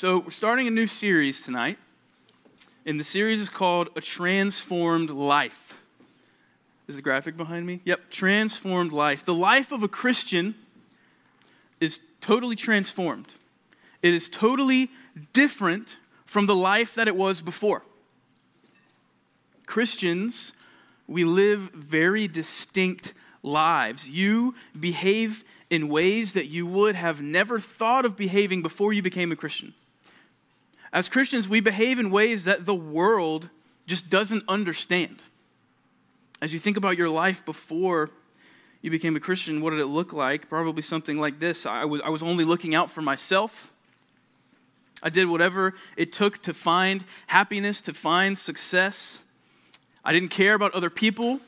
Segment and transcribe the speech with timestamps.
[0.00, 1.76] So, we're starting a new series tonight,
[2.86, 5.74] and the series is called A Transformed Life.
[6.88, 7.82] Is the graphic behind me?
[7.84, 9.26] Yep, transformed life.
[9.26, 10.54] The life of a Christian
[11.80, 13.34] is totally transformed,
[14.00, 14.90] it is totally
[15.34, 17.82] different from the life that it was before.
[19.66, 20.54] Christians,
[21.06, 23.12] we live very distinct
[23.42, 24.08] lives.
[24.08, 29.30] You behave in ways that you would have never thought of behaving before you became
[29.30, 29.74] a Christian.
[30.92, 33.48] As Christians, we behave in ways that the world
[33.86, 35.22] just doesn't understand.
[36.42, 38.10] As you think about your life before
[38.82, 40.48] you became a Christian, what did it look like?
[40.48, 43.70] Probably something like this I was, I was only looking out for myself.
[45.02, 49.20] I did whatever it took to find happiness, to find success.
[50.04, 51.40] I didn't care about other people.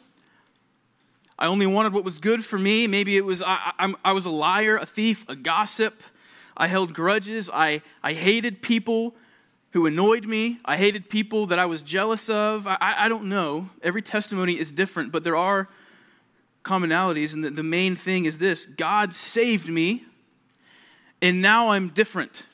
[1.39, 2.87] I only wanted what was good for me.
[2.87, 6.03] Maybe it was I, I, I was a liar, a thief, a gossip.
[6.57, 7.51] I held grudges.
[7.53, 9.15] I, I hated people
[9.73, 10.59] who annoyed me.
[10.65, 12.67] I hated people that I was jealous of.
[12.67, 13.71] I, I don't know.
[13.83, 15.69] Every testimony is different, but there are
[16.65, 17.35] commonalities.
[17.35, 20.05] And the, the main thing is this God saved me,
[21.21, 22.45] and now I'm different.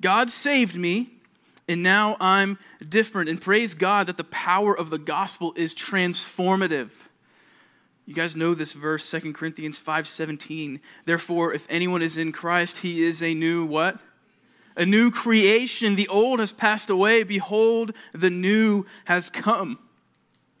[0.00, 1.10] God saved me,
[1.68, 3.30] and now I'm different.
[3.30, 6.90] And praise God that the power of the gospel is transformative.
[8.04, 10.80] You guys know this verse, 2 Corinthians 5:17.
[11.04, 14.00] Therefore, if anyone is in Christ, he is a new what?
[14.76, 15.96] A new creation.
[15.96, 17.22] The old has passed away.
[17.22, 19.78] Behold, the new has come.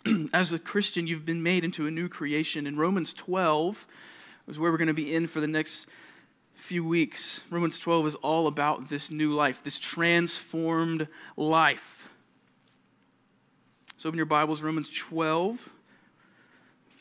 [0.32, 2.66] As a Christian, you've been made into a new creation.
[2.66, 3.86] In Romans 12
[4.48, 5.86] is where we're going to be in for the next
[6.54, 7.40] few weeks.
[7.50, 12.08] Romans 12 is all about this new life, this transformed life.
[13.96, 15.68] So open your Bibles, Romans 12.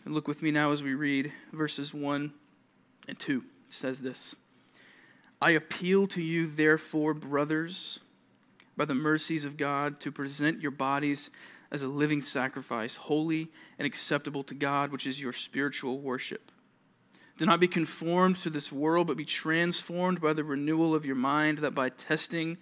[0.05, 2.33] And look with me now as we read verses 1
[3.07, 3.43] and 2.
[3.67, 4.35] It says this
[5.41, 7.99] I appeal to you, therefore, brothers,
[8.77, 11.31] by the mercies of God, to present your bodies
[11.71, 16.51] as a living sacrifice, holy and acceptable to God, which is your spiritual worship.
[17.37, 21.15] Do not be conformed to this world, but be transformed by the renewal of your
[21.15, 22.57] mind, that by testing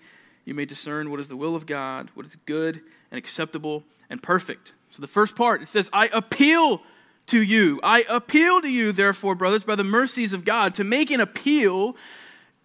[0.46, 4.24] you may discern what is the will of God, what is good and acceptable and
[4.24, 4.74] perfect.
[4.90, 6.82] So the first part, it says, I appeal
[7.28, 7.80] to you.
[7.84, 10.74] I appeal to you, therefore, brothers, by the mercies of God.
[10.76, 11.96] To make an appeal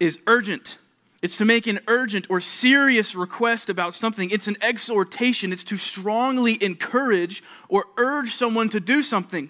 [0.00, 0.78] is urgent.
[1.22, 4.30] It's to make an urgent or serious request about something.
[4.30, 5.52] It's an exhortation.
[5.52, 9.48] It's to strongly encourage or urge someone to do something.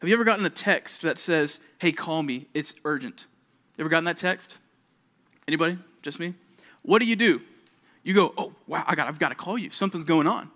[0.00, 3.26] Have you ever gotten a text that says, hey, call me, it's urgent?
[3.76, 4.58] You ever gotten that text?
[5.46, 5.78] Anybody?
[6.02, 6.34] Just me?
[6.82, 7.40] What do you do?
[8.02, 9.70] You go, oh, wow, I got, I've got to call you.
[9.70, 10.50] Something's going on,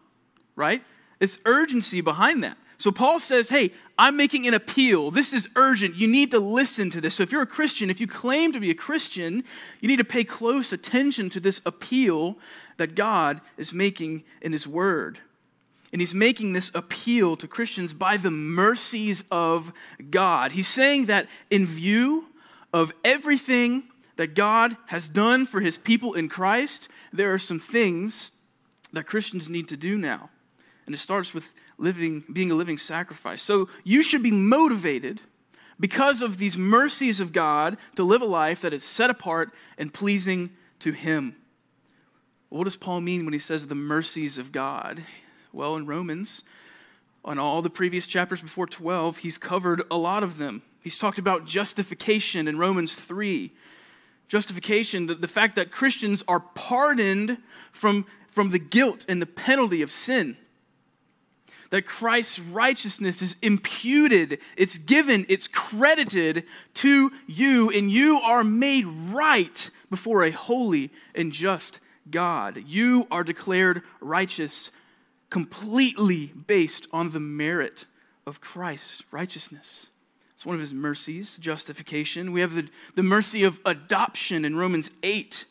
[0.56, 0.82] right?
[1.20, 2.56] It's urgency behind that.
[2.78, 5.10] So Paul says, hey, I'm making an appeal.
[5.10, 5.96] This is urgent.
[5.96, 7.16] You need to listen to this.
[7.16, 9.42] So if you're a Christian, if you claim to be a Christian,
[9.80, 12.38] you need to pay close attention to this appeal
[12.76, 15.18] that God is making in His Word.
[15.92, 19.72] And he's making this appeal to Christians by the mercies of
[20.10, 20.52] God.
[20.52, 22.26] He's saying that in view
[22.72, 23.84] of everything
[24.16, 28.32] that God has done for his people in Christ, there are some things
[28.92, 30.28] that Christians need to do now.
[30.84, 33.40] And it starts with living, being a living sacrifice.
[33.40, 35.22] So you should be motivated
[35.80, 39.94] because of these mercies of God to live a life that is set apart and
[39.94, 40.50] pleasing
[40.80, 41.36] to him.
[42.48, 45.04] What does Paul mean when he says the mercies of God?
[45.52, 46.42] Well, in Romans,
[47.24, 50.62] on all the previous chapters before 12, he's covered a lot of them.
[50.80, 53.52] He's talked about justification in Romans 3.
[54.28, 57.38] Justification, the, the fact that Christians are pardoned
[57.72, 60.36] from, from the guilt and the penalty of sin.
[61.70, 68.86] That Christ's righteousness is imputed, it's given, it's credited to you, and you are made
[68.86, 71.78] right before a holy and just
[72.10, 72.62] God.
[72.66, 74.70] You are declared righteous
[75.30, 77.84] completely based on the merit
[78.26, 79.86] of Christ's righteousness.
[80.38, 82.32] It's one of his mercies, justification.
[82.32, 85.44] We have the, the mercy of adoption in Romans 8.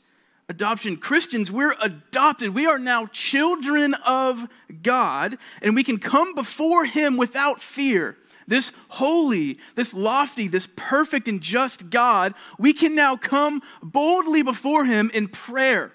[0.49, 0.97] Adoption.
[0.97, 2.53] Christians, we're adopted.
[2.53, 4.47] We are now children of
[4.81, 8.17] God, and we can come before him without fear.
[8.47, 14.85] This holy, this lofty, this perfect and just God, we can now come boldly before
[14.85, 15.91] him in prayer.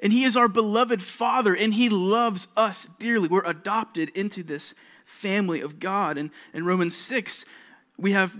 [0.00, 3.28] And He is our beloved Father, and He loves us dearly.
[3.28, 6.18] We're adopted into this family of God.
[6.18, 7.44] And in Romans 6,
[7.96, 8.36] we have,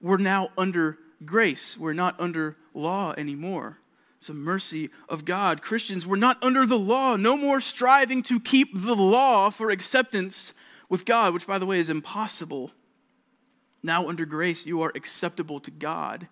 [0.00, 1.78] we're now under grace.
[1.78, 3.78] We're not under law anymore.
[4.18, 5.62] It's a mercy of God.
[5.62, 7.16] Christians, we're not under the law.
[7.16, 10.52] No more striving to keep the law for acceptance
[10.88, 12.72] with God, which, by the way, is impossible.
[13.82, 16.26] Now, under grace, you are acceptable to God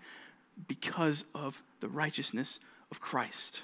[0.67, 2.59] because of the righteousness
[2.91, 3.62] of Christ.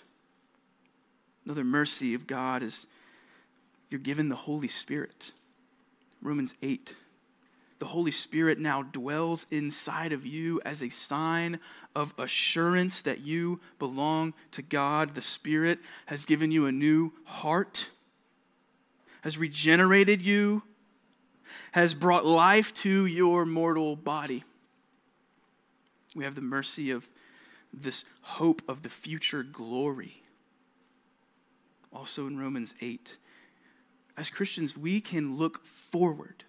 [1.44, 2.86] Another mercy of God is
[3.90, 5.32] you're given the Holy Spirit.
[6.22, 6.94] Romans 8.
[7.82, 11.58] The Holy Spirit now dwells inside of you as a sign
[11.96, 15.16] of assurance that you belong to God.
[15.16, 17.88] The Spirit has given you a new heart,
[19.22, 20.62] has regenerated you,
[21.72, 24.44] has brought life to your mortal body.
[26.14, 27.08] We have the mercy of
[27.74, 30.22] this hope of the future glory.
[31.92, 33.16] Also in Romans 8,
[34.16, 36.44] as Christians, we can look forward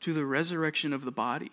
[0.00, 1.50] to the resurrection of the body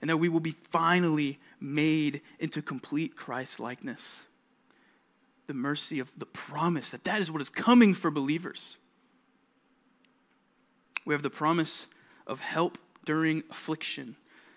[0.00, 4.22] and that we will be finally made into complete Christ likeness.
[5.46, 8.76] The mercy of the promise that that is what is coming for believers.
[11.04, 11.86] We have the promise
[12.26, 14.16] of help during affliction.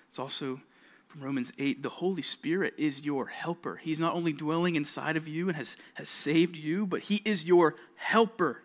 [0.09, 0.59] It's also
[1.07, 3.77] from Romans 8 the Holy Spirit is your helper.
[3.77, 7.45] He's not only dwelling inside of you and has, has saved you, but He is
[7.45, 8.63] your helper.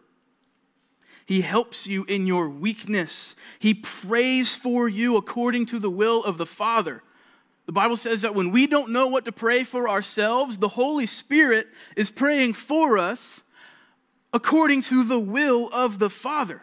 [1.27, 3.35] He helps you in your weakness.
[3.59, 7.03] He prays for you according to the will of the Father.
[7.67, 11.07] The Bible says that when we don't know what to pray for ourselves, the Holy
[11.07, 13.43] Spirit is praying for us
[14.35, 16.63] according to the will of the Father.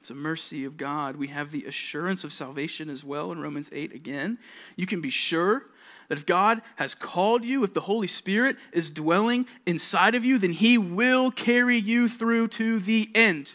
[0.00, 1.16] It's a mercy of God.
[1.16, 4.38] We have the assurance of salvation as well in Romans 8 again.
[4.76, 5.66] You can be sure
[6.08, 10.38] that if God has called you, if the Holy Spirit is dwelling inside of you,
[10.38, 13.52] then He will carry you through to the end.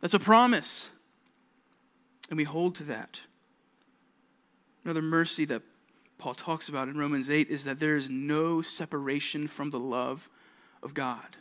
[0.00, 0.90] That's a promise.
[2.28, 3.20] And we hold to that.
[4.84, 5.62] Another mercy that
[6.18, 10.28] Paul talks about in Romans 8 is that there is no separation from the love
[10.82, 11.36] of God.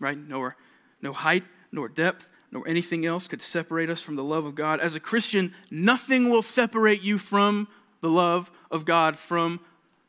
[0.00, 0.18] Right?
[0.18, 0.56] Nor,
[1.02, 4.80] no height, nor depth, nor anything else could separate us from the love of God.
[4.80, 7.68] As a Christian, nothing will separate you from
[8.04, 9.60] the love of God from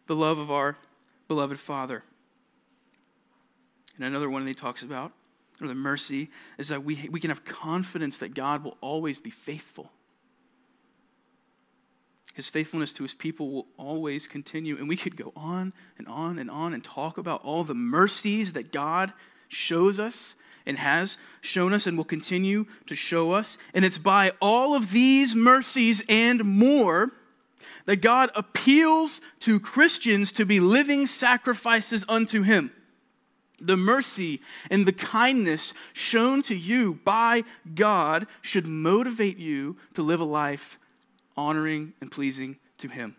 [0.08, 0.76] the love of our
[1.30, 2.04] beloved Father.
[3.96, 5.14] And another one that he talks about,
[5.62, 9.30] or the mercy, is that we, we can have confidence that God will always be
[9.30, 9.94] faithful.
[12.34, 14.76] His faithfulness to his people will always continue.
[14.76, 18.52] And we could go on and on and on and talk about all the mercies
[18.52, 19.14] that God
[19.48, 23.58] shows us and has shown us and will continue to show us.
[23.74, 27.14] And it's by all of these mercies and more
[27.86, 32.72] that God appeals to Christians to be living sacrifices unto Him.
[33.60, 37.44] The mercy and the kindness shown to you by
[37.74, 40.78] God should motivate you to live a life
[41.38, 43.16] honoring and pleasing to Him.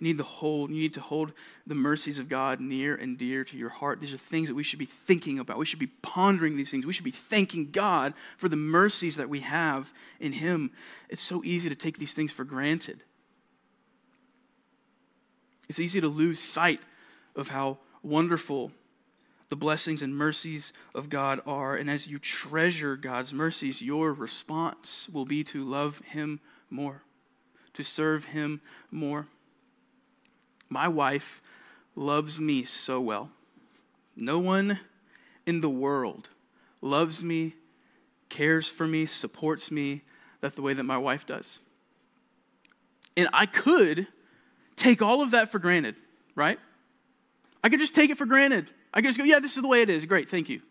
[0.00, 1.32] You need, to hold, you need to hold
[1.66, 4.00] the mercies of God near and dear to your heart.
[4.00, 5.58] These are things that we should be thinking about.
[5.58, 6.86] We should be pondering these things.
[6.86, 10.70] We should be thanking God for the mercies that we have in Him.
[11.10, 13.02] It's so easy to take these things for granted.
[15.68, 16.80] It's easy to lose sight
[17.36, 18.72] of how wonderful
[19.50, 21.76] the blessings and mercies of God are.
[21.76, 27.02] And as you treasure God's mercies, your response will be to love Him more,
[27.74, 29.26] to serve Him more.
[30.70, 31.42] My wife
[31.96, 33.30] loves me so well.
[34.16, 34.78] No one
[35.44, 36.28] in the world
[36.80, 37.54] loves me,
[38.28, 40.02] cares for me, supports me
[40.40, 41.58] that the way that my wife does.
[43.16, 44.06] And I could
[44.76, 45.96] take all of that for granted,
[46.34, 46.58] right?
[47.62, 48.70] I could just take it for granted.
[48.94, 50.06] I could just go, yeah, this is the way it is.
[50.06, 50.62] Great, thank you.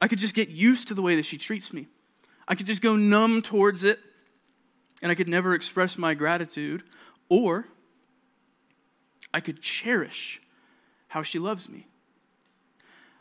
[0.00, 1.88] I could just get used to the way that she treats me.
[2.46, 3.98] I could just go numb towards it,
[5.02, 6.84] and I could never express my gratitude.
[7.28, 7.66] Or
[9.32, 10.40] I could cherish
[11.08, 11.86] how she loves me.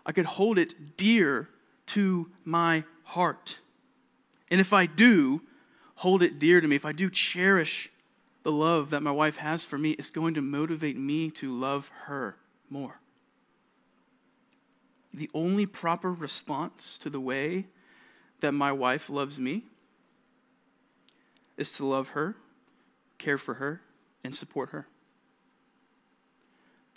[0.06, 1.50] I could hold it dear
[1.88, 3.60] to my heart.
[4.50, 5.42] And if I do
[5.96, 7.90] hold it dear to me, if I do cherish
[8.44, 11.92] the love that my wife has for me, it's going to motivate me to love
[12.06, 12.38] her
[12.70, 13.00] more.
[15.14, 17.66] The only proper response to the way
[18.40, 19.66] that my wife loves me
[21.58, 22.36] is to love her,
[23.18, 23.82] care for her,
[24.24, 24.88] and support her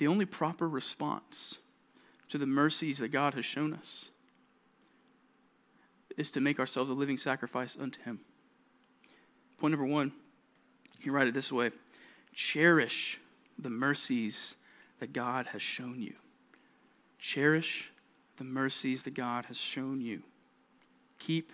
[0.01, 1.59] the only proper response
[2.31, 4.07] to the mercies that God has shown us
[6.17, 8.21] is to make ourselves a living sacrifice unto Him.
[9.59, 10.13] Point number one,
[10.97, 11.71] you can write it this way
[12.33, 13.21] cherish
[13.59, 14.55] the mercies
[15.01, 16.15] that God has shown you.
[17.19, 17.91] Cherish
[18.39, 20.23] the mercies that God has shown you.
[21.19, 21.53] Keep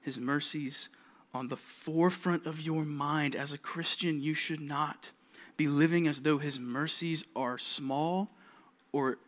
[0.00, 0.88] His mercies
[1.34, 3.36] on the forefront of your mind.
[3.36, 5.10] As a Christian, you should not
[5.62, 8.28] be living as though his mercies are small
[8.90, 9.18] or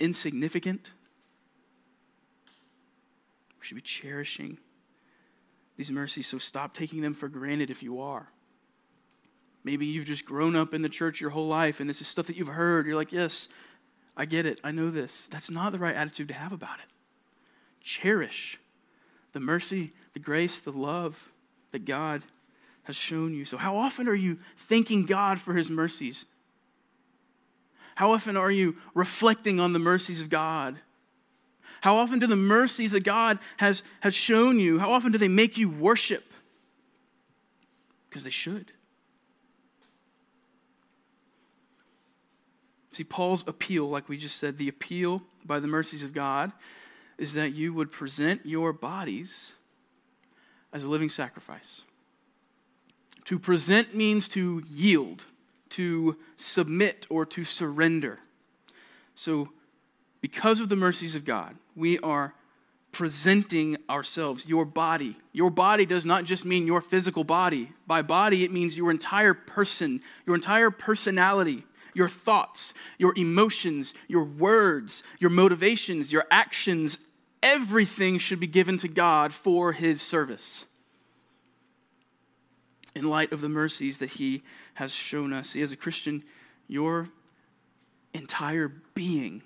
[0.00, 0.90] insignificant.
[3.60, 4.56] We should be cherishing
[5.76, 8.30] these mercies, so stop taking them for granted if you are.
[9.64, 12.26] Maybe you've just grown up in the church your whole life and this is stuff
[12.28, 12.86] that you've heard.
[12.86, 13.48] You're like, yes,
[14.16, 14.62] I get it.
[14.64, 15.28] I know this.
[15.30, 16.90] That's not the right attitude to have about it.
[17.82, 18.58] Cherish
[19.34, 21.32] the mercy, the grace, the love
[21.70, 22.22] that God
[22.84, 23.44] has shown you.
[23.44, 26.26] So, how often are you thanking God for his mercies?
[27.94, 30.78] How often are you reflecting on the mercies of God?
[31.82, 35.28] How often do the mercies that God has, has shown you, how often do they
[35.28, 36.32] make you worship?
[38.08, 38.72] Because they should.
[42.92, 46.52] See, Paul's appeal, like we just said, the appeal by the mercies of God
[47.18, 49.54] is that you would present your bodies
[50.72, 51.82] as a living sacrifice.
[53.26, 55.26] To present means to yield,
[55.70, 58.18] to submit, or to surrender.
[59.14, 59.50] So,
[60.20, 62.34] because of the mercies of God, we are
[62.92, 65.16] presenting ourselves, your body.
[65.32, 67.72] Your body does not just mean your physical body.
[67.86, 71.64] By body, it means your entire person, your entire personality,
[71.94, 76.98] your thoughts, your emotions, your words, your motivations, your actions.
[77.42, 80.64] Everything should be given to God for his service.
[82.94, 84.42] In light of the mercies that he
[84.74, 85.50] has shown us.
[85.50, 86.24] See, as a Christian,
[86.68, 87.08] your
[88.12, 89.42] entire being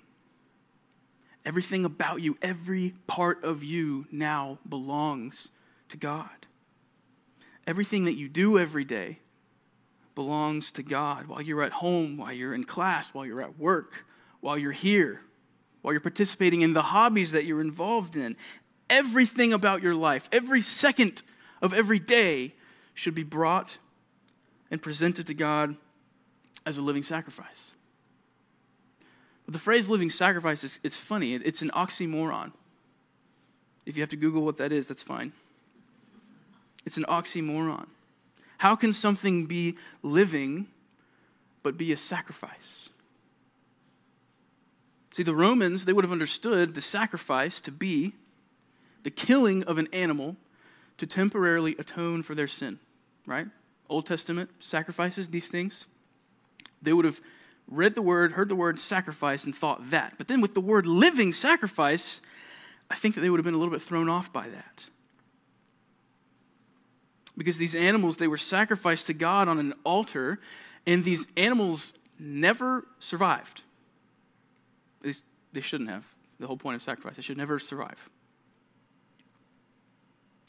[1.47, 5.47] Everything about you, every part of you now belongs
[5.87, 6.45] to God.
[7.65, 9.19] Everything that you do every day
[10.13, 14.03] belongs to God while you're at home, while you're in class, while you're at work,
[14.41, 15.21] while you're here,
[15.81, 18.35] while you're participating in the hobbies that you're involved in.
[18.89, 21.23] Everything about your life, every second
[21.61, 22.55] of every day
[22.97, 23.77] should be brought
[24.71, 25.75] and presented to God
[26.65, 27.73] as a living sacrifice.
[29.45, 31.35] But the phrase living sacrifice is it's funny.
[31.35, 32.53] It's an oxymoron.
[33.85, 35.31] If you have to Google what that is, that's fine.
[36.85, 37.85] It's an oxymoron.
[38.57, 40.67] How can something be living
[41.61, 42.89] but be a sacrifice?
[45.13, 48.13] See, the Romans, they would have understood the sacrifice to be
[49.03, 50.35] the killing of an animal
[50.97, 52.79] to temporarily atone for their sin,
[53.27, 53.45] right?
[53.89, 55.85] Old Testament sacrifices, these things.
[56.81, 57.21] They would have
[57.67, 60.13] read the word, heard the word sacrifice, and thought that.
[60.17, 62.21] But then with the word living sacrifice,
[62.89, 64.85] I think that they would have been a little bit thrown off by that.
[67.37, 70.39] Because these animals, they were sacrificed to God on an altar,
[70.87, 73.61] and these animals never survived.
[75.01, 76.05] At least they shouldn't have.
[76.39, 78.09] The whole point of sacrifice, they should never survive.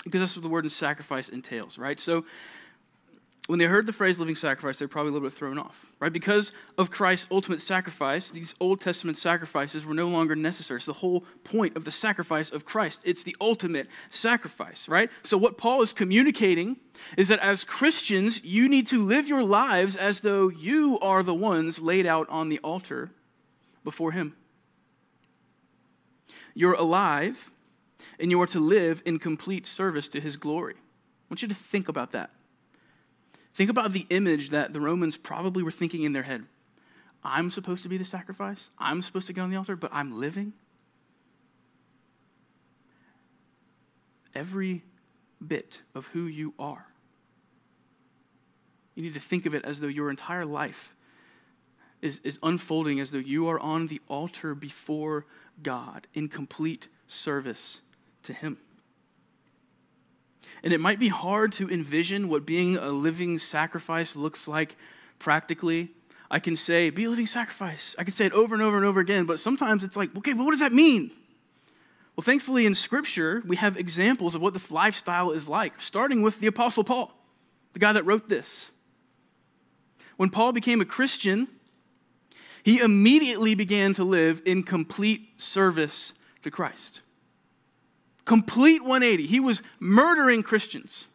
[0.05, 1.99] Because that's what the word sacrifice entails, right?
[1.99, 2.25] So
[3.49, 6.13] when they heard the phrase living sacrifice, they're probably a little bit thrown off, right?
[6.13, 10.77] Because of Christ's ultimate sacrifice, these Old Testament sacrifices were no longer necessary.
[10.77, 13.01] It's the whole point of the sacrifice of Christ.
[13.05, 15.09] It's the ultimate sacrifice, right?
[15.23, 16.77] So, what Paul is communicating
[17.17, 21.33] is that as Christians, you need to live your lives as though you are the
[21.33, 23.13] ones laid out on the altar
[23.83, 24.37] before Him.
[26.53, 27.51] You're alive,
[28.21, 30.75] and you are to live in complete service to His glory.
[30.75, 32.29] I want you to think about that.
[33.59, 36.45] Think about the image that the Romans probably were thinking in their head.
[37.25, 38.71] I'm supposed to be the sacrifice.
[38.79, 40.53] I'm supposed to get on the altar, but I'm living.
[44.33, 44.85] Every
[45.45, 46.87] bit of who you are.
[48.95, 50.95] You need to think of it as though your entire life
[52.01, 55.27] is, is unfolding as though you are on the altar before
[55.65, 57.81] God in complete service
[58.23, 58.59] to Him.
[60.63, 64.77] And it might be hard to envision what being a living sacrifice looks like
[65.19, 65.91] practically.
[66.31, 67.95] I can say, be a living sacrifice.
[67.99, 70.35] I can say it over and over and over again, but sometimes it's like, okay,
[70.35, 71.11] well, what does that mean?
[72.17, 76.41] Well, thankfully, in Scripture, we have examples of what this lifestyle is like, starting with
[76.41, 77.13] the Apostle Paul,
[77.73, 78.69] the guy that wrote this.
[80.17, 81.47] When Paul became a Christian,
[82.65, 86.13] he immediately began to live in complete service
[86.43, 87.03] to Christ.
[88.29, 89.27] Complete 180.
[89.27, 91.07] He was murdering Christians.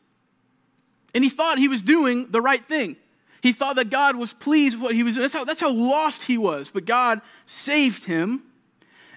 [1.13, 2.95] And he thought he was doing the right thing.
[3.39, 5.21] He thought that God was pleased with what he was doing.
[5.21, 6.71] That's how, that's how lost he was.
[6.71, 8.41] But God saved him.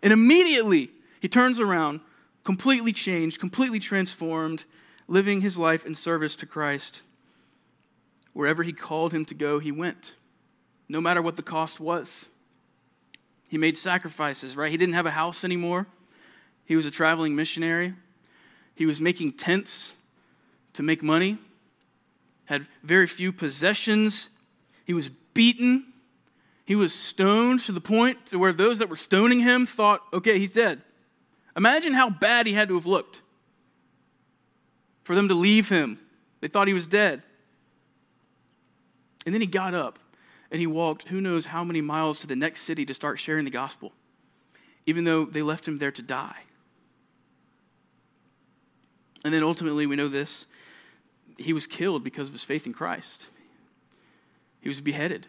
[0.03, 2.01] And immediately he turns around,
[2.45, 4.65] completely changed, completely transformed,
[5.09, 7.01] living his life in service to Christ.
[8.35, 10.13] Wherever he called him to go, he went,
[10.87, 12.27] no matter what the cost was.
[13.49, 14.71] He made sacrifices, right?
[14.71, 15.87] He didn't have a house anymore.
[16.67, 17.95] He was a traveling missionary.
[18.75, 19.95] He was making tents
[20.75, 21.39] to make money,
[22.45, 24.29] had very few possessions.
[24.85, 25.93] He was beaten.
[26.65, 30.39] He was stoned to the point to where those that were stoning him thought, okay,
[30.39, 30.83] he's dead.
[31.57, 33.23] Imagine how bad he had to have looked.
[35.07, 36.01] for them to leave him.
[36.41, 37.23] They thought he was dead.
[39.25, 40.01] And then he got up
[40.51, 43.45] and he walked who knows how many miles to the next city to start sharing
[43.45, 43.93] the gospel,
[44.85, 46.43] even though they left him there to die.
[49.27, 50.47] And then ultimately, we know this
[51.37, 53.27] he was killed because of his faith in Christ,
[54.61, 55.27] he was beheaded.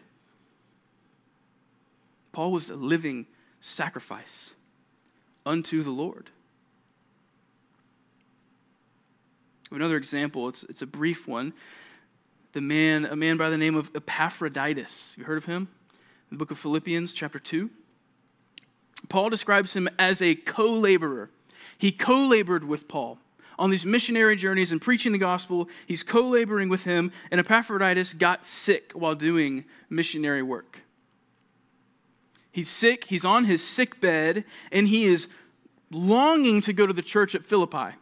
[2.30, 3.26] Paul was a living
[3.58, 4.52] sacrifice
[5.44, 6.30] unto the Lord.
[9.72, 11.52] Another example, it's, it's a brief one.
[12.52, 15.16] The man, a man by the name of Epaphroditus.
[15.18, 15.66] You heard of him?
[16.30, 17.68] In the book of Philippians, chapter 2.
[19.08, 21.30] Paul describes him as a co laborer.
[21.76, 23.18] He co labored with Paul
[23.58, 25.68] on these missionary journeys and preaching the gospel.
[25.86, 30.80] He's co laboring with him, and Epaphroditus got sick while doing missionary work.
[32.50, 35.28] He's sick, he's on his sick bed, and he is
[35.90, 37.96] longing to go to the church at Philippi.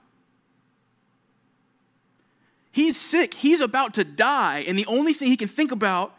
[2.71, 6.15] He's sick, he's about to die, and the only thing he can think about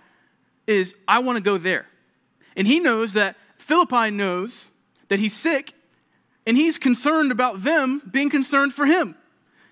[0.66, 1.86] is, I want to go there.
[2.56, 4.68] And he knows that Philippi knows
[5.08, 5.74] that he's sick,
[6.46, 9.16] and he's concerned about them being concerned for him.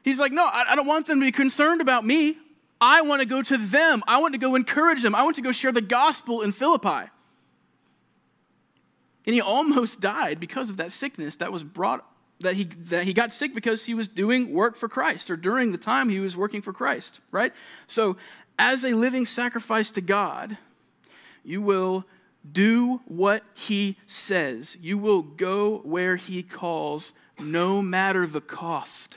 [0.05, 2.38] He's like, No, I don't want them to be concerned about me.
[2.79, 4.03] I want to go to them.
[4.07, 5.15] I want to go encourage them.
[5.15, 7.09] I want to go share the gospel in Philippi.
[9.25, 12.05] And he almost died because of that sickness that was brought
[12.41, 15.71] that he that he got sick because he was doing work for Christ or during
[15.71, 17.51] the time he was working for Christ, right?
[17.88, 18.17] So,
[18.59, 20.57] as a living sacrifice to God,
[21.43, 22.05] you will
[22.50, 24.77] do what he says.
[24.79, 29.15] You will go where he calls no matter the cost.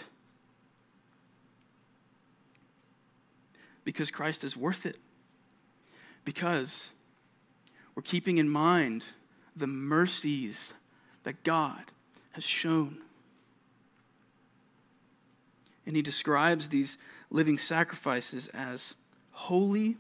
[3.88, 4.98] Because Christ is worth it.
[6.22, 6.90] Because
[7.94, 9.02] we're keeping in mind
[9.56, 10.74] the mercies
[11.22, 11.84] that God
[12.32, 12.98] has shown.
[15.86, 16.98] And he describes these
[17.30, 18.92] living sacrifices as
[19.30, 19.96] holy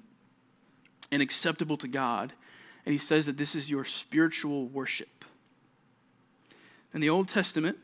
[1.10, 2.34] and acceptable to God.
[2.84, 5.24] And he says that this is your spiritual worship.
[6.92, 7.78] In the Old Testament,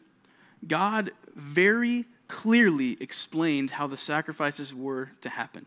[0.68, 5.64] God very clearly explained how the sacrifices were to happen.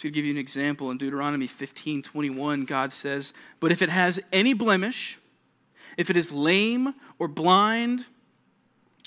[0.00, 3.90] So to give you an example, in Deuteronomy 15 21, God says, But if it
[3.90, 5.18] has any blemish,
[5.98, 8.06] if it is lame or blind,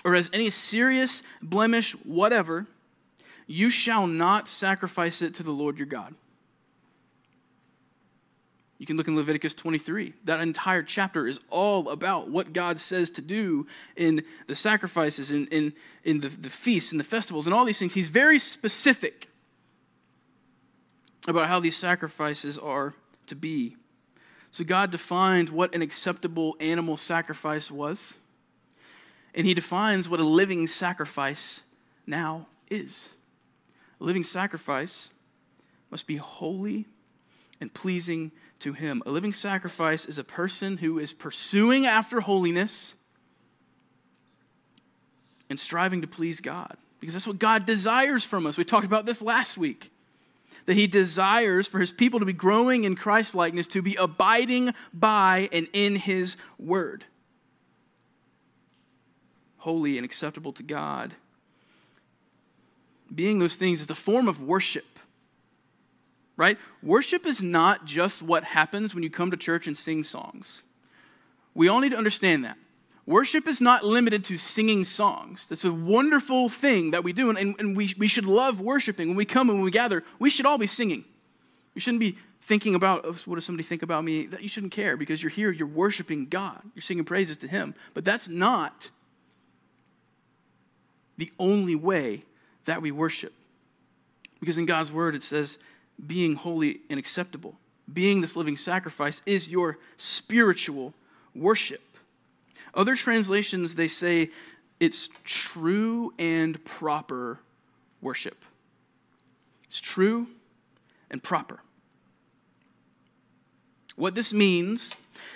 [0.06, 2.68] or has any serious blemish whatever,
[3.48, 6.14] you shall not sacrifice it to the Lord your God.
[8.78, 10.14] You can look in Leviticus 23.
[10.26, 15.48] That entire chapter is all about what God says to do in the sacrifices, in,
[15.48, 17.96] in, in the, the feasts, and the festivals, and all these things.
[17.96, 19.30] He's very specific
[21.28, 22.94] about how these sacrifices are
[23.28, 23.78] to be.
[24.52, 28.14] So God defined what an acceptable animal sacrifice was,
[29.34, 31.62] and He defines what a living sacrifice
[32.06, 33.10] now is.
[34.00, 35.10] A living sacrifice
[35.90, 36.86] must be holy
[37.62, 39.02] and pleasing to Him.
[39.06, 42.94] A living sacrifice is a person who is pursuing after holiness
[45.50, 48.58] and striving to please God, because that's what God desires from us.
[48.58, 49.90] We talked about this last week
[50.66, 54.74] that he desires for his people to be growing in Christ likeness, to be abiding
[54.94, 57.06] by and in his word.
[59.58, 61.16] Holy and acceptable to God.
[63.14, 64.86] Being those things is a form of worship.
[66.36, 66.58] Right?
[66.82, 70.64] Worship is not just what happens when you come to church and sing songs.
[71.54, 72.58] We all need to understand that.
[73.06, 75.50] Worship is not limited to singing songs.
[75.50, 79.10] That's a wonderful thing that we do, and, and we, we should love worshiping.
[79.10, 81.04] When we come and when we gather, we should all be singing.
[81.76, 84.28] We shouldn't be thinking about, oh, what does somebody think about me?
[84.28, 87.76] That you shouldn't care because you're here, you're worshiping God, you're singing praises to Him.
[87.94, 88.90] But that's not
[91.18, 92.24] the only way
[92.66, 93.34] that we worship.
[94.40, 95.58] Because in God's word, it says,
[96.06, 97.56] being holy and acceptable,
[97.92, 100.94] being this living sacrifice is your spiritual
[101.36, 101.82] worship.
[102.74, 104.32] Other translations, they say
[104.80, 107.40] it's true and proper
[108.02, 108.44] worship.
[109.68, 110.28] It's true
[111.10, 111.60] and proper.
[113.96, 114.96] What this means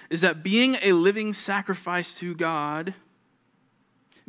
[0.09, 2.93] is that being a living sacrifice to God,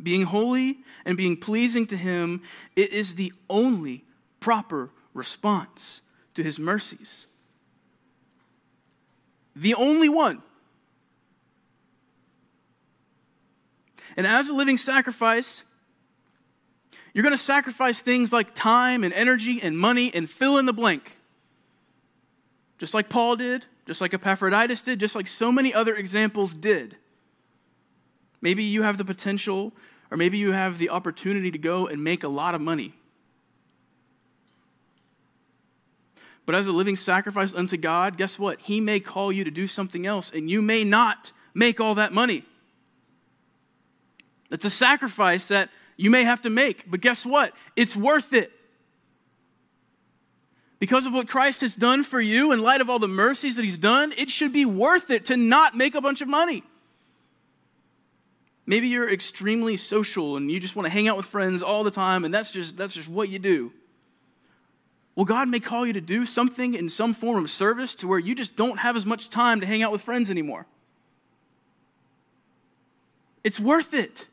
[0.01, 2.41] being holy and being pleasing to Him,
[2.75, 4.05] it is the only
[4.39, 6.01] proper response
[6.35, 7.25] to His mercies.
[9.55, 10.43] The only one.
[14.17, 15.63] And as a living sacrifice,
[17.13, 20.73] you're going to sacrifice things like time and energy and money and fill in the
[20.73, 21.17] blank.
[22.77, 26.95] Just like Paul did, just like Epaphroditus did, just like so many other examples did.
[28.41, 29.73] Maybe you have the potential
[30.11, 32.93] Or maybe you have the opportunity to go and make a lot of money.
[36.45, 38.59] But as a living sacrifice unto God, guess what?
[38.61, 42.11] He may call you to do something else, and you may not make all that
[42.11, 42.43] money.
[44.51, 47.53] It's a sacrifice that you may have to make, but guess what?
[47.75, 48.51] It's worth it.
[50.79, 53.65] Because of what Christ has done for you, in light of all the mercies that
[53.65, 56.63] He's done, it should be worth it to not make a bunch of money.
[58.65, 61.91] Maybe you're extremely social and you just want to hang out with friends all the
[61.91, 63.73] time, and that's just, that's just what you do.
[65.15, 68.19] Well, God may call you to do something in some form of service to where
[68.19, 70.65] you just don't have as much time to hang out with friends anymore.
[73.43, 74.27] It's worth it.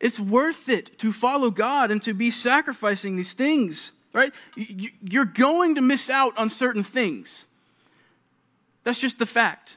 [0.00, 4.32] It's worth it to follow God and to be sacrificing these things, right?
[4.56, 7.44] You're going to miss out on certain things.
[8.82, 9.76] That's just the fact.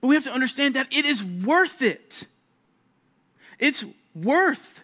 [0.00, 2.24] But we have to understand that it is worth it.
[3.58, 3.84] It's
[4.14, 4.82] worth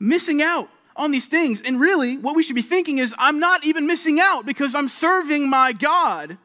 [0.00, 1.62] missing out on these things.
[1.64, 4.88] And really, what we should be thinking is I'm not even missing out because I'm
[4.88, 6.38] serving my God.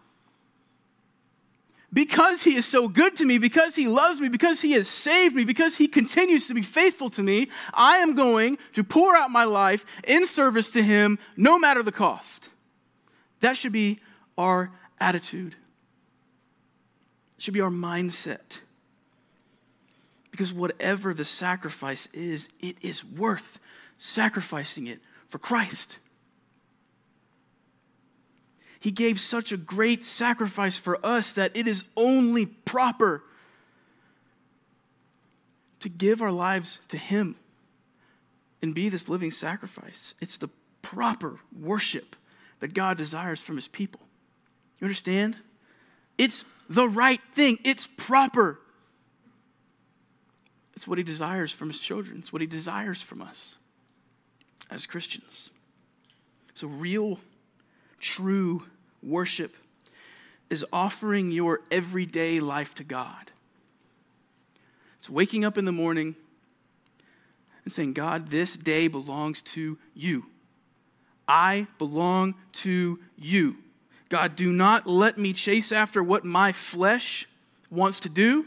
[1.94, 5.36] Because he is so good to me, because he loves me, because he has saved
[5.36, 9.30] me, because he continues to be faithful to me, I am going to pour out
[9.30, 12.48] my life in service to him no matter the cost.
[13.42, 14.00] That should be
[14.38, 15.56] our attitude
[17.42, 18.60] should be our mindset.
[20.30, 23.60] Because whatever the sacrifice is, it is worth
[23.98, 25.98] sacrificing it for Christ.
[28.82, 33.24] He gave such a great sacrifice for us that it is only proper
[35.80, 37.36] to give our lives to Him
[38.62, 40.16] and be this living sacrifice.
[40.20, 40.50] It's the
[40.82, 42.16] proper worship
[42.60, 44.02] that God desires from His people.
[44.80, 45.38] You understand?
[46.18, 48.60] It's the right thing, it's proper.
[50.76, 53.56] It's what he desires from his children, it's what he desires from us
[54.72, 55.52] as Christians.
[56.56, 57.20] So, real,
[58.02, 58.64] true
[59.02, 59.56] worship
[60.50, 63.32] is offering your everyday life to God.
[65.00, 66.16] It's waking up in the morning
[67.64, 70.26] and saying, God, this day belongs to you.
[71.28, 73.56] I belong to you.
[74.10, 77.30] God, do not let me chase after what my flesh
[77.70, 78.46] wants to do.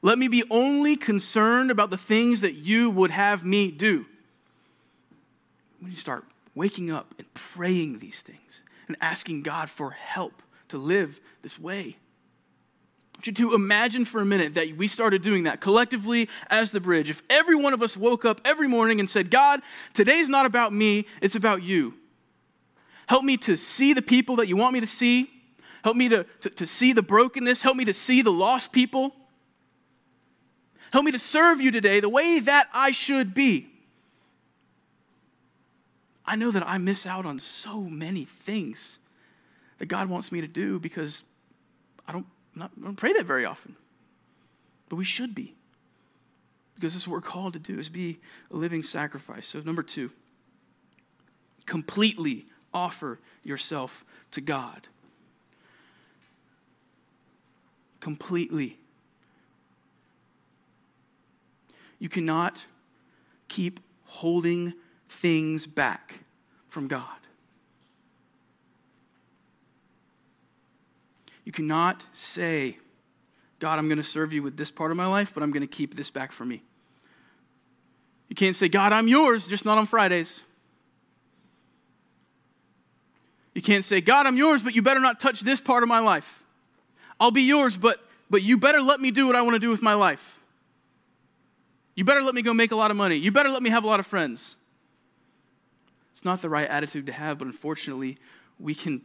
[0.00, 4.06] Let me be only concerned about the things that you would have me do.
[5.78, 10.78] When you start waking up and praying these things and asking God for help to
[10.78, 11.96] live this way,
[13.14, 16.72] I want you to imagine for a minute that we started doing that collectively as
[16.72, 17.10] the bridge.
[17.10, 19.60] If every one of us woke up every morning and said, God,
[19.94, 21.94] today's not about me, it's about you.
[23.06, 25.30] Help me to see the people that you want me to see.
[25.84, 27.62] Help me to, to, to see the brokenness.
[27.62, 29.14] Help me to see the lost people.
[30.92, 33.71] Help me to serve you today the way that I should be.
[36.32, 38.96] I know that I miss out on so many things
[39.76, 41.24] that God wants me to do because
[42.08, 43.76] I don't, not, I don't pray that very often.
[44.88, 45.54] But we should be.
[46.74, 48.18] Because this is what we're called to do, is be
[48.50, 49.46] a living sacrifice.
[49.46, 50.10] So number two,
[51.66, 54.88] completely offer yourself to God.
[58.00, 58.78] Completely.
[61.98, 62.62] You cannot
[63.48, 64.72] keep holding
[65.10, 66.21] things back
[66.72, 67.04] from God.
[71.44, 72.78] You cannot say,
[73.58, 75.60] God, I'm going to serve you with this part of my life, but I'm going
[75.60, 76.62] to keep this back for me.
[78.28, 80.42] You can't say, God, I'm yours, just not on Fridays.
[83.54, 85.98] You can't say, God, I'm yours, but you better not touch this part of my
[85.98, 86.42] life.
[87.20, 89.68] I'll be yours, but, but you better let me do what I want to do
[89.68, 90.40] with my life.
[91.94, 93.16] You better let me go make a lot of money.
[93.16, 94.56] You better let me have a lot of friends.
[96.12, 98.18] It's not the right attitude to have, but unfortunately,
[98.60, 99.02] we can,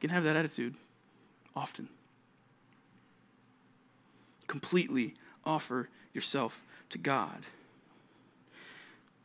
[0.00, 0.74] can have that attitude
[1.56, 1.88] often.
[4.46, 7.46] Completely offer yourself to God.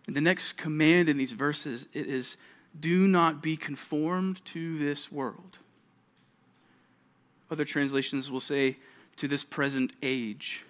[0.07, 2.37] And the next command in these verses it is
[2.79, 5.59] do not be conformed to this world.
[7.51, 8.77] Other translations will say,
[9.17, 10.63] to this present age,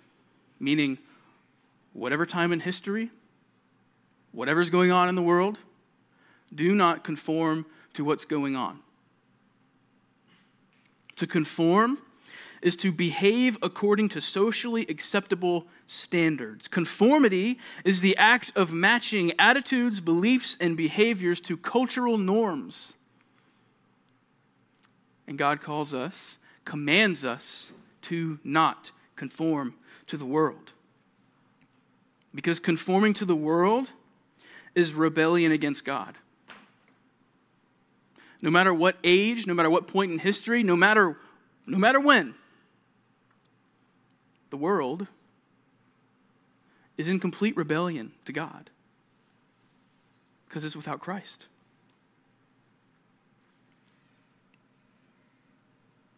[0.60, 0.97] meaning
[1.93, 3.12] whatever time in history,
[4.32, 5.58] whatever's going on in the world,
[6.53, 8.79] do not conform to what's going on.
[11.17, 11.99] To conform
[12.62, 16.67] is to behave according to socially acceptable standards.
[16.67, 22.93] Conformity is the act of matching attitudes, beliefs, and behaviors to cultural norms.
[25.27, 27.71] And God calls us, commands us
[28.03, 29.75] to not conform
[30.07, 30.73] to the world.
[32.33, 33.91] Because conforming to the world
[34.75, 36.15] is rebellion against God.
[38.41, 41.17] No matter what age, no matter what point in history, no matter,
[41.65, 42.36] no matter when,
[44.50, 45.08] the world
[46.97, 48.69] is in complete rebellion to God
[50.47, 51.47] because it's without Christ.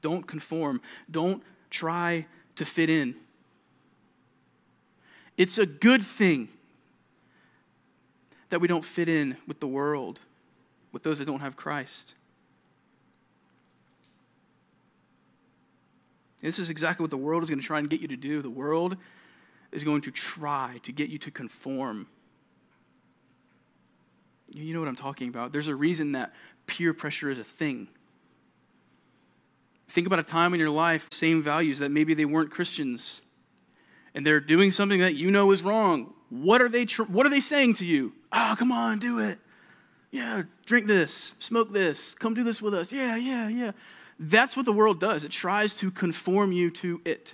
[0.01, 0.81] Don't conform.
[1.09, 3.15] Don't try to fit in.
[5.37, 6.49] It's a good thing
[8.49, 10.19] that we don't fit in with the world,
[10.91, 12.15] with those that don't have Christ.
[16.41, 18.41] This is exactly what the world is going to try and get you to do.
[18.41, 18.95] The world
[19.71, 22.07] is going to try to get you to conform.
[24.51, 25.51] You know what I'm talking about.
[25.51, 26.33] There's a reason that
[26.65, 27.87] peer pressure is a thing.
[29.89, 33.21] Think about a time in your life, same values that maybe they weren't Christians,
[34.13, 36.13] and they're doing something that you know is wrong.
[36.29, 36.85] What are they?
[36.85, 38.13] Tr- what are they saying to you?
[38.31, 39.39] Oh, come on, do it.
[40.11, 42.91] Yeah, drink this, smoke this, come do this with us.
[42.91, 43.71] Yeah, yeah, yeah.
[44.19, 45.23] That's what the world does.
[45.23, 47.33] It tries to conform you to it.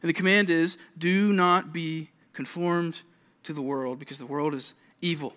[0.00, 3.02] And the command is do not be conformed
[3.44, 5.34] to the world because the world is evil.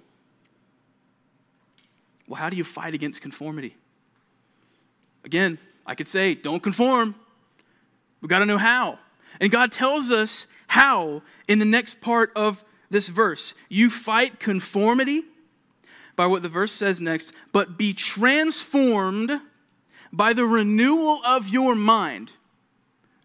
[2.28, 3.76] Well, how do you fight against conformity?
[5.24, 7.16] Again, I could say, don't conform.
[8.22, 9.00] We've got to know how.
[9.40, 13.54] And God tells us how in the next part of this verse.
[13.69, 15.23] You fight conformity
[16.15, 19.39] by what the verse says next, but be transformed
[20.12, 22.32] by the renewal of your mind.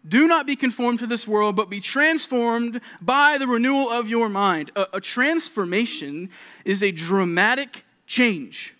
[0.07, 4.27] Do not be conformed to this world, but be transformed by the renewal of your
[4.27, 4.71] mind.
[4.75, 6.29] A, a transformation
[6.65, 8.75] is a dramatic change.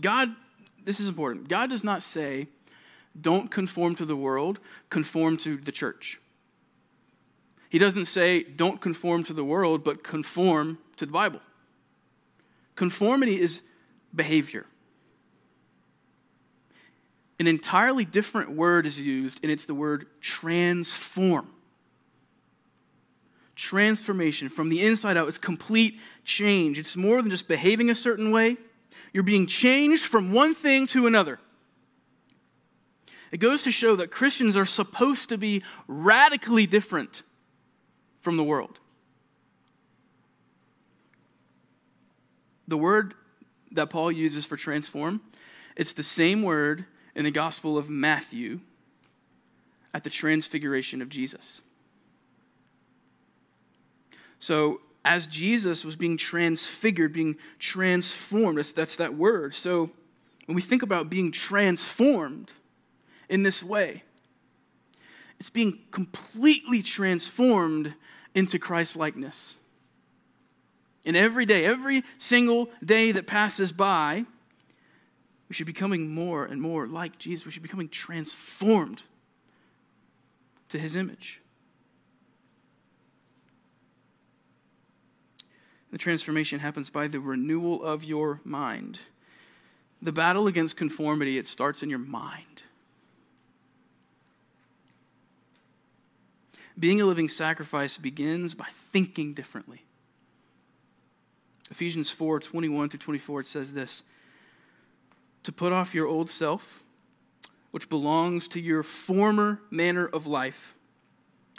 [0.00, 0.34] God,
[0.84, 1.48] this is important.
[1.48, 2.48] God does not say,
[3.18, 4.58] don't conform to the world,
[4.90, 6.20] conform to the church.
[7.74, 11.40] He doesn't say, don't conform to the world, but conform to the Bible.
[12.76, 13.62] Conformity is
[14.14, 14.66] behavior.
[17.40, 21.48] An entirely different word is used, and it's the word transform.
[23.56, 26.78] Transformation from the inside out is complete change.
[26.78, 28.56] It's more than just behaving a certain way,
[29.12, 31.40] you're being changed from one thing to another.
[33.32, 37.24] It goes to show that Christians are supposed to be radically different
[38.24, 38.78] from the world.
[42.66, 43.12] The word
[43.70, 45.20] that Paul uses for transform,
[45.76, 48.60] it's the same word in the Gospel of Matthew
[49.92, 51.60] at the transfiguration of Jesus.
[54.40, 58.56] So as Jesus was being transfigured, being transformed.
[58.56, 59.54] That's, that's that word.
[59.54, 59.90] So
[60.46, 62.52] when we think about being transformed
[63.28, 64.02] in this way,
[65.38, 67.94] it's being completely transformed
[68.34, 69.54] into Christ likeness.
[71.04, 74.24] And every day, every single day that passes by,
[75.48, 77.44] we should be becoming more and more like Jesus.
[77.44, 79.02] We should be becoming transformed
[80.70, 81.40] to his image.
[85.92, 88.98] The transformation happens by the renewal of your mind.
[90.02, 92.63] The battle against conformity, it starts in your mind.
[96.78, 99.84] Being a living sacrifice begins by thinking differently.
[101.70, 104.02] Ephesians 4 21 through 24, it says this
[105.44, 106.82] To put off your old self,
[107.70, 110.74] which belongs to your former manner of life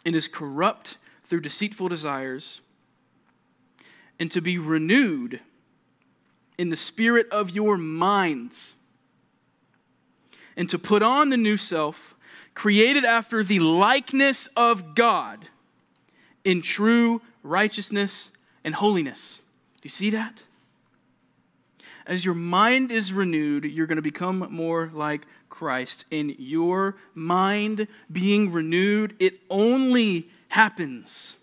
[0.05, 2.61] and is corrupt through deceitful desires
[4.19, 5.39] and to be renewed
[6.57, 8.73] in the spirit of your minds,
[10.55, 12.14] and to put on the new self,
[12.55, 15.49] created after the likeness of God
[16.43, 18.31] in true righteousness
[18.63, 19.39] and holiness.
[19.75, 20.43] Do you see that?
[22.07, 26.05] As your mind is renewed, you're going to become more like Christ.
[26.09, 31.35] In your mind being renewed, it only happens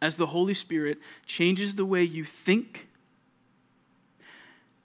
[0.00, 2.88] as the Holy Spirit changes the way you think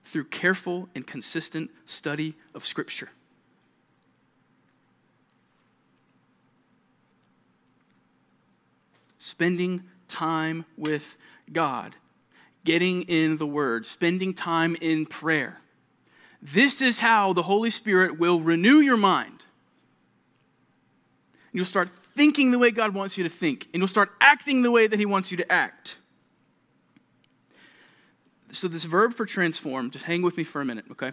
[0.06, 3.10] through careful and consistent study of Scripture.
[9.24, 11.16] Spending time with
[11.54, 11.96] God,
[12.66, 15.60] getting in the Word, spending time in prayer.
[16.42, 19.46] This is how the Holy Spirit will renew your mind.
[21.54, 24.72] You'll start thinking the way God wants you to think, and you'll start acting the
[24.72, 25.98] way that He wants you to act.
[28.50, 31.12] So, this verb for transform, just hang with me for a minute, okay?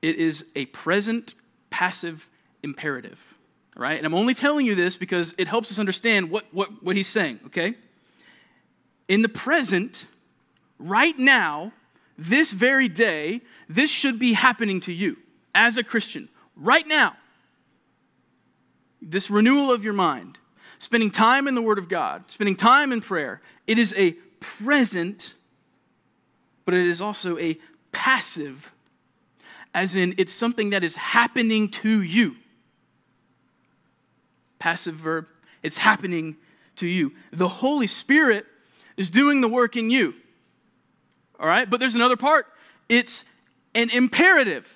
[0.00, 1.34] It is a present
[1.70, 2.28] passive
[2.62, 3.35] imperative.
[3.76, 3.98] Right?
[3.98, 7.08] And I'm only telling you this because it helps us understand what, what, what he's
[7.08, 7.74] saying, okay?
[9.06, 10.06] In the present,
[10.78, 11.72] right now,
[12.16, 15.18] this very day, this should be happening to you
[15.54, 17.16] as a Christian, right now.
[19.02, 20.38] This renewal of your mind,
[20.78, 25.34] spending time in the Word of God, spending time in prayer, it is a present,
[26.64, 27.58] but it is also a
[27.92, 28.72] passive,
[29.74, 32.36] as in it's something that is happening to you.
[34.66, 35.28] Passive verb,
[35.62, 36.34] it's happening
[36.74, 37.12] to you.
[37.32, 38.46] The Holy Spirit
[38.96, 40.12] is doing the work in you.
[41.38, 41.70] All right?
[41.70, 42.48] But there's another part
[42.88, 43.24] it's
[43.76, 44.68] an imperative.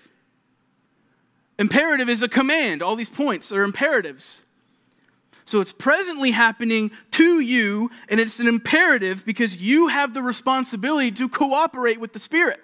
[1.58, 2.82] Imperative is a command.
[2.82, 4.42] All these points are imperatives.
[5.44, 11.10] So it's presently happening to you, and it's an imperative because you have the responsibility
[11.10, 12.60] to cooperate with the Spirit.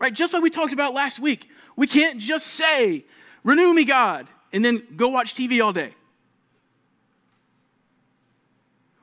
[0.00, 0.12] Right?
[0.12, 1.48] Just like we talked about last week.
[1.76, 3.04] We can't just say,
[3.44, 5.94] Renew me, God, and then go watch TV all day.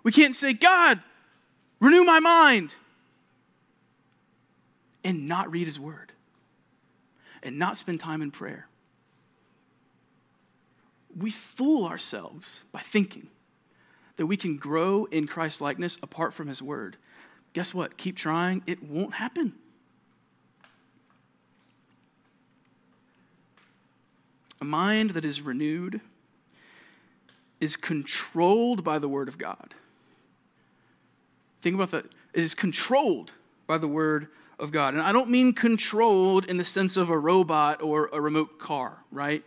[0.03, 1.01] We can't say, God,
[1.79, 2.73] renew my mind,
[5.03, 6.11] and not read his word,
[7.41, 8.67] and not spend time in prayer.
[11.17, 13.29] We fool ourselves by thinking
[14.17, 16.97] that we can grow in Christ likeness apart from his word.
[17.53, 17.97] Guess what?
[17.97, 19.53] Keep trying, it won't happen.
[24.61, 26.01] A mind that is renewed
[27.59, 29.73] is controlled by the Word of God.
[31.61, 32.05] Think about that.
[32.33, 33.31] It is controlled
[33.67, 34.27] by the Word
[34.59, 34.93] of God.
[34.93, 38.99] And I don't mean controlled in the sense of a robot or a remote car,
[39.11, 39.43] right?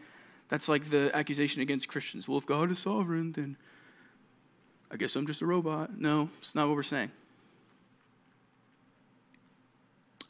[0.48, 2.26] That's like the accusation against Christians.
[2.26, 3.56] Well, if God is sovereign, then
[4.90, 5.98] I guess I'm just a robot.
[5.98, 7.10] No, it's not what we're saying.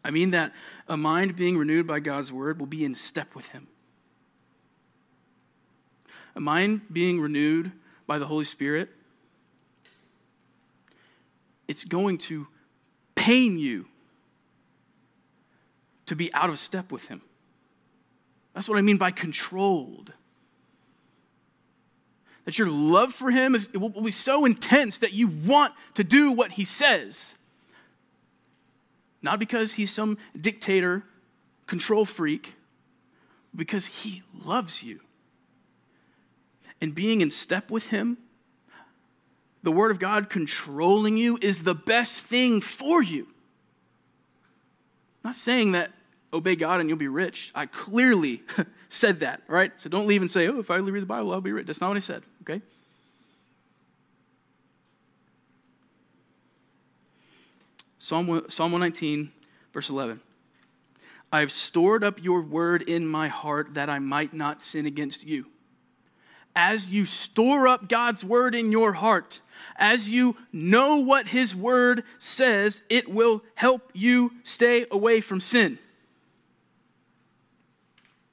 [0.04, 0.52] I mean that
[0.86, 3.66] a mind being renewed by God's word will be in step with Him
[6.38, 7.72] a mind being renewed
[8.06, 8.88] by the Holy Spirit,
[11.66, 12.46] it's going to
[13.16, 13.86] pain you
[16.06, 17.20] to be out of step with Him.
[18.54, 20.12] That's what I mean by controlled.
[22.44, 26.30] That your love for Him is, will be so intense that you want to do
[26.30, 27.34] what He says.
[29.22, 31.02] Not because He's some dictator,
[31.66, 32.54] control freak,
[33.54, 35.00] because He loves you
[36.80, 38.18] and being in step with Him,
[39.62, 43.24] the Word of God controlling you is the best thing for you.
[45.24, 45.90] I'm not saying that
[46.32, 47.50] obey God and you'll be rich.
[47.54, 48.42] I clearly
[48.88, 49.72] said that, right?
[49.76, 51.66] So don't leave and say, oh, if I read the Bible, I'll be rich.
[51.66, 52.62] That's not what I said, okay?
[57.98, 59.32] Psalm, Psalm 119,
[59.72, 60.20] verse 11.
[61.30, 65.46] I've stored up your word in my heart that I might not sin against you
[66.54, 69.40] as you store up God's word in your heart,
[69.76, 75.78] as you know what his word says, it will help you stay away from sin.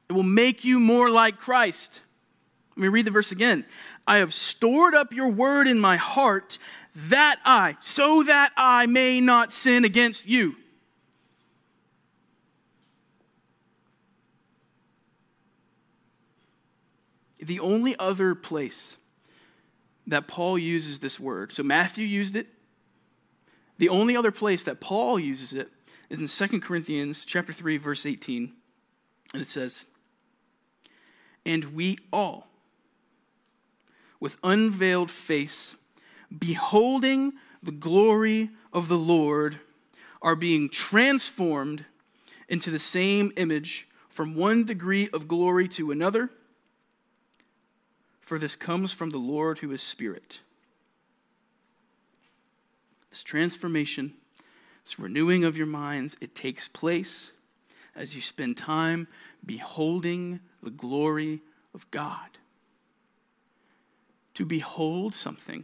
[0.09, 2.01] It will make you more like Christ.
[2.75, 3.65] Let me read the verse again.
[4.07, 6.57] I have stored up your word in my heart
[6.95, 10.55] that I, so that I may not sin against you.
[17.45, 18.97] The only other place
[20.07, 22.47] that Paul uses this word, so Matthew used it.
[23.77, 25.71] The only other place that Paul uses it
[26.09, 28.53] is in 2 Corinthians chapter 3 verse 18.
[29.33, 29.85] And it says,
[31.45, 32.49] "And we all
[34.19, 35.75] with unveiled face
[36.37, 39.59] beholding the glory of the Lord
[40.21, 41.85] are being transformed
[42.47, 46.31] into the same image from one degree of glory to another."
[48.25, 50.39] For this comes from the Lord who is Spirit.
[53.11, 54.13] This transformation,
[54.83, 57.31] this renewing of your minds, it takes place
[57.95, 59.07] as you spend time
[59.45, 61.41] beholding the glory
[61.73, 62.37] of God.
[64.33, 65.63] To behold something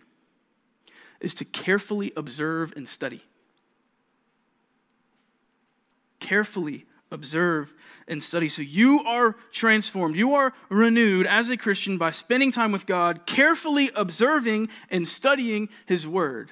[1.19, 3.23] is to carefully observe and study.
[6.19, 7.74] Carefully observe
[8.07, 8.49] and study.
[8.49, 10.16] So you are transformed.
[10.16, 15.70] You are renewed as a Christian by spending time with God, carefully observing and studying
[15.86, 16.51] His Word.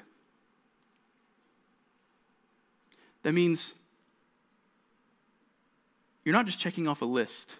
[3.23, 3.73] That means
[6.23, 7.55] you're not just checking off a list.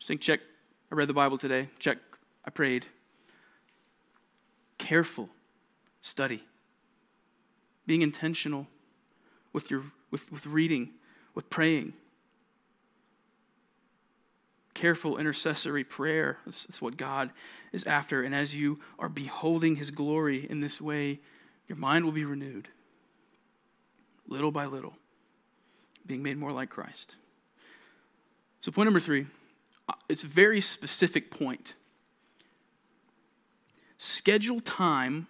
[0.00, 0.40] Saying, check,
[0.90, 1.68] I read the Bible today.
[1.78, 1.98] Check,
[2.44, 2.86] I prayed.
[4.78, 5.28] Careful
[6.00, 6.42] study.
[7.86, 8.66] Being intentional
[9.52, 10.90] with your with, with reading
[11.38, 11.92] with praying.
[14.74, 16.38] careful intercessory prayer.
[16.44, 17.30] That's, that's what God
[17.72, 18.24] is after.
[18.24, 21.20] And as you are beholding his glory in this way,
[21.68, 22.66] your mind will be renewed
[24.26, 24.94] little by little,
[26.04, 27.14] being made more like Christ.
[28.60, 29.26] So, point number three
[29.88, 31.74] uh, it's a very specific point.
[33.96, 35.28] Schedule time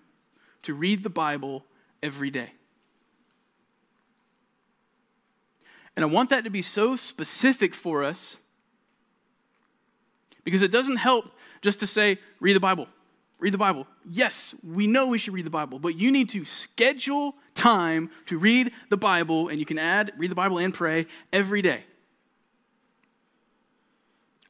[0.62, 1.66] to read the Bible
[2.02, 2.52] every day.
[5.98, 8.36] And I want that to be so specific for us
[10.44, 11.24] because it doesn't help
[11.60, 12.86] just to say, read the Bible.
[13.40, 13.84] Read the Bible.
[14.08, 18.38] Yes, we know we should read the Bible, but you need to schedule time to
[18.38, 21.82] read the Bible, and you can add read the Bible and pray every day.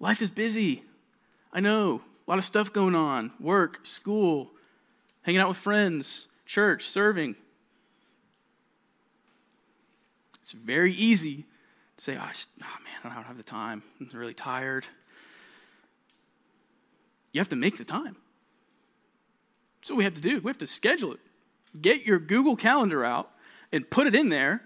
[0.01, 0.84] Life is busy.
[1.51, 2.03] I know.
[2.26, 4.51] A lot of stuff going on work, school,
[5.22, 7.36] hanging out with friends, church, serving.
[10.49, 11.44] It's very easy
[11.99, 13.82] to say, oh, oh man, I don't have the time.
[14.01, 14.86] I'm really tired.
[17.32, 18.16] You have to make the time.
[19.86, 20.40] What we have to do.
[20.40, 21.20] We have to schedule it.
[21.78, 23.30] Get your Google Calendar out
[23.72, 24.62] and put it in there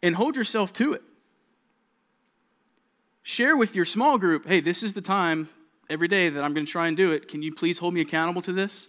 [0.00, 1.02] and hold yourself to it.
[3.24, 5.48] Share with your small group hey, this is the time
[5.90, 7.26] every day that I'm going to try and do it.
[7.26, 8.86] Can you please hold me accountable to this?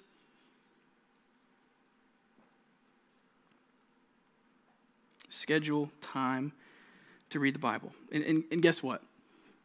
[5.35, 6.53] Schedule time
[7.29, 7.91] to read the Bible.
[8.11, 9.03] And, and, and guess what?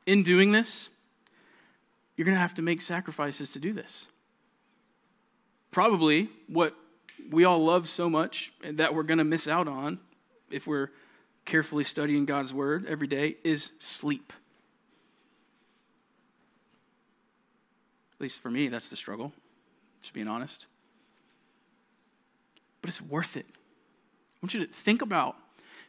[0.05, 0.89] In doing this,
[2.17, 4.07] you're going to have to make sacrifices to do this.
[5.71, 6.75] Probably what
[7.31, 10.01] we all love so much that we're going to miss out on
[10.51, 10.91] if we're
[11.45, 14.33] carefully studying God's word every day is sleep.
[18.15, 19.33] At least for me, that's the struggle,
[20.03, 20.67] just being honest.
[22.83, 23.47] But it's worth it.
[23.49, 25.37] I want you to think about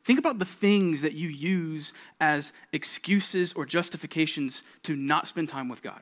[0.04, 5.70] think about the things that you use as excuses or justifications to not spend time
[5.70, 6.02] with God.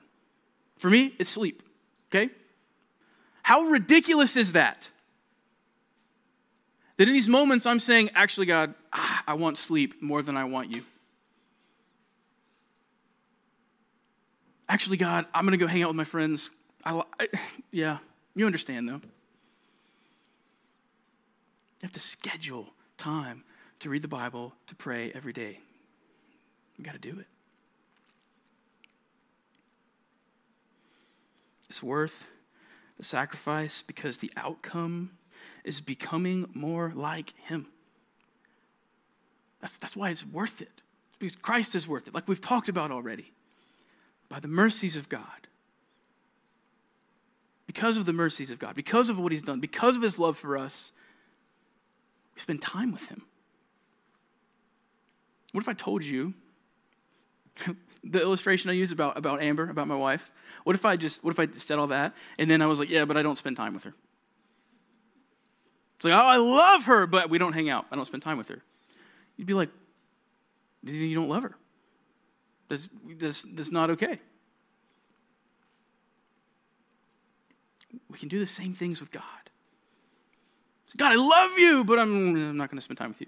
[0.78, 1.64] For me, it's sleep.
[2.10, 2.32] Okay?
[3.44, 4.88] How ridiculous is that?
[6.98, 10.44] That in these moments I'm saying, actually, God, ah, I want sleep more than I
[10.44, 10.84] want you.
[14.68, 16.50] Actually, God, I'm going to go hang out with my friends.
[16.84, 17.28] I, I,
[17.72, 18.00] yeah,
[18.36, 19.02] you understand though.
[21.82, 23.44] You have to schedule time
[23.80, 25.60] to read the Bible, to pray every day.
[26.78, 27.28] You got to do it.
[31.70, 32.26] It's worth
[32.98, 35.12] the sacrifice because the outcome
[35.64, 37.68] is becoming more like Him.
[39.62, 40.82] That's, that's why it's worth it.
[41.20, 43.32] Because Christ is worth it, like we've talked about already
[44.30, 45.24] by the mercies of God.
[47.68, 50.38] Because of the mercies of God, because of what He's done, because of His love
[50.38, 50.92] for us,
[52.36, 53.24] we spend time with Him.
[55.52, 56.34] What if I told you
[58.04, 60.32] the illustration I used about, about Amber, about my wife?
[60.64, 62.90] What if I just, what if I said all that and then I was like,
[62.90, 63.94] yeah, but I don't spend time with her?
[65.98, 67.86] It's like, oh, I love her, but we don't hang out.
[67.92, 68.62] I don't spend time with her.
[69.36, 69.70] You'd be like,
[70.84, 71.56] you don't love her.
[72.70, 72.88] That's,
[73.18, 74.20] that's, that's not okay.
[78.10, 79.24] We can do the same things with God.
[80.98, 83.28] God, I love you, but I'm, I'm not going to spend time with you.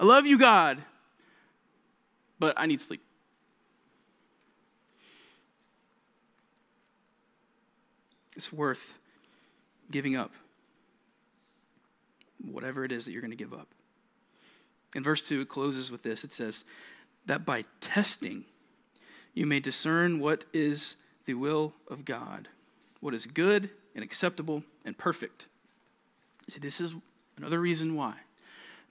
[0.00, 0.82] I love you, God,
[2.38, 3.02] but I need sleep.
[8.34, 8.94] It's worth
[9.90, 10.32] giving up
[12.42, 13.68] whatever it is that you're going to give up.
[14.94, 16.64] In verse 2, it closes with this it says,
[17.26, 18.46] that by testing
[19.34, 20.96] you may discern what is
[21.26, 22.48] the will of God,
[23.00, 25.44] what is good and acceptable and perfect.
[26.48, 26.94] See, this is
[27.36, 28.14] another reason why.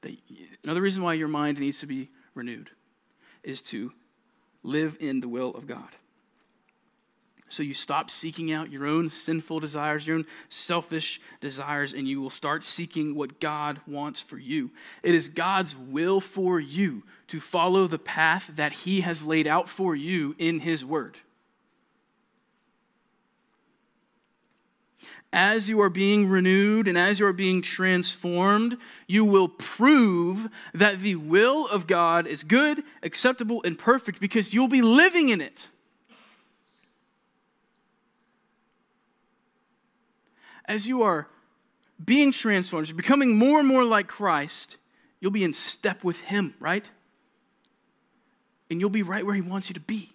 [0.02, 0.16] That,
[0.64, 2.70] another reason why your mind needs to be renewed
[3.44, 3.92] is to
[4.64, 5.90] live in the will of God.
[7.50, 12.22] So you stop seeking out your own sinful desires, your own selfish desires, and you
[12.22, 14.70] will start seeking what God wants for you.
[15.02, 19.68] It is God's will for you to follow the path that He has laid out
[19.68, 21.18] for you in His Word.
[25.32, 28.78] As you are being renewed and as you are being transformed,
[29.08, 34.68] you will prove that the will of God is good, acceptable, and perfect because you'll
[34.68, 35.68] be living in it.
[40.70, 41.28] as you are
[42.06, 44.78] being transformed, becoming more and more like Christ,
[45.20, 46.86] you'll be in step with Him, right?
[48.70, 50.14] And you'll be right where He wants you to be.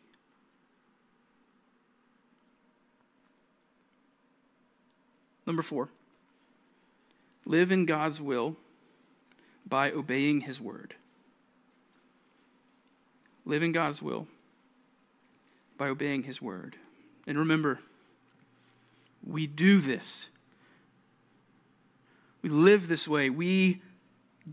[5.47, 5.89] Number four,
[7.45, 8.57] live in God's will
[9.67, 10.95] by obeying His word.
[13.47, 14.27] Live in God's will
[15.77, 16.77] by obeying his word.
[17.27, 17.81] And remember,
[19.27, 20.29] we do this.
[22.43, 23.31] We live this way.
[23.31, 23.83] We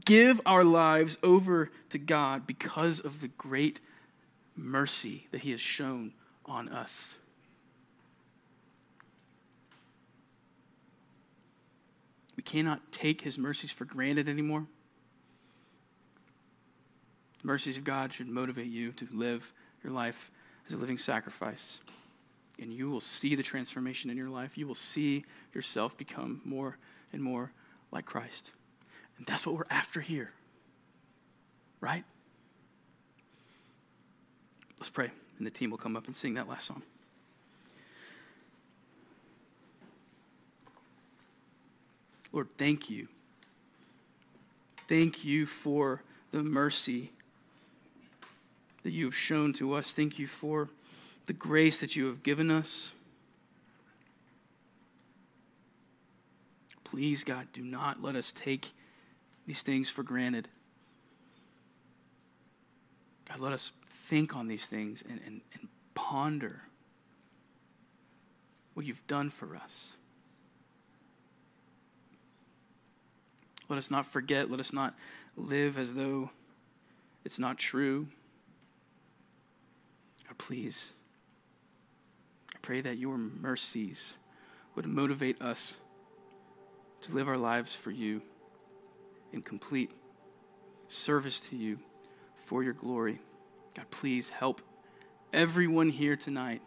[0.06, 3.80] give our lives over to God because of the great
[4.56, 6.14] mercy that he has shown
[6.46, 7.16] on us.
[12.42, 14.66] We cannot take his mercies for granted anymore.
[17.40, 20.32] The mercies of God should motivate you to live your life
[20.68, 21.82] as a living sacrifice.
[22.60, 24.58] And you will see the transformation in your life.
[24.58, 25.24] You will see
[25.54, 26.80] yourself become more
[27.14, 27.52] and more
[27.92, 28.50] like Christ.
[29.20, 30.32] And that's what we're after here.
[31.80, 32.06] Right?
[34.80, 36.82] Let's pray, and the team will come up and sing that last song.
[42.32, 43.08] Lord, thank you.
[44.88, 46.02] Thank you for
[46.32, 47.12] the mercy
[48.84, 49.94] that you have shown to us.
[49.94, 50.70] Thank you for
[51.26, 52.92] the grace that you have given us.
[56.84, 58.72] Please, God, do not let us take
[59.48, 60.48] these things for granted.
[63.30, 63.72] God, let us
[64.10, 66.64] think on these things and, and, and ponder
[68.74, 69.94] what you've done for us.
[73.72, 74.52] Let us not forget.
[74.52, 74.96] Let us not
[75.38, 76.30] live as though
[77.24, 78.10] it's not true.
[80.28, 80.92] God, please,
[82.54, 84.16] I pray that your mercies
[84.76, 85.76] would motivate us
[87.04, 88.22] to live our lives for you
[89.32, 89.92] in complete
[90.90, 91.80] service to you
[92.48, 93.22] for your glory.
[93.74, 94.62] God, please help
[95.32, 96.62] everyone here tonight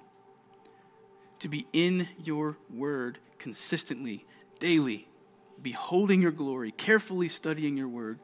[1.40, 4.24] to be in your word consistently,
[4.58, 5.06] daily,
[5.60, 8.18] beholding your glory, carefully studying your word.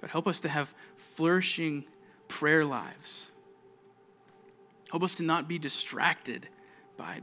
[0.00, 0.74] God, help us to have
[1.14, 1.84] flourishing
[2.28, 3.30] prayer lives.
[4.90, 6.48] Help us to not be distracted
[6.96, 7.20] by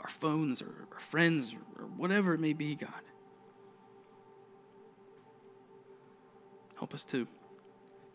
[0.00, 2.90] our phones or our friends or, whatever it may be, God.
[6.78, 7.26] Help us to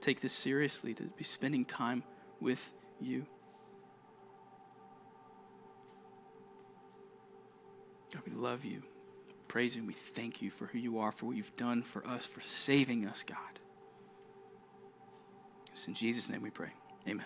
[0.02, 2.04] take this seriously, to be spending time
[2.40, 3.26] with you.
[8.14, 8.82] God, we love you.
[9.48, 9.82] Praise you.
[9.82, 12.42] And we thank you for who you are, for what you've done for us, for
[12.42, 13.38] saving us, God.
[15.74, 16.72] It's in Jesus' name we pray.
[17.08, 17.26] Amen.